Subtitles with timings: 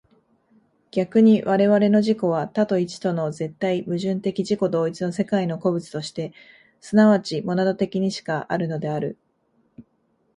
[0.89, 6.33] 逆に我々の自己は多と一との絶対矛盾的自己同一の世界の個物として
[6.79, 9.19] 即ちモナド的にしかあるのである。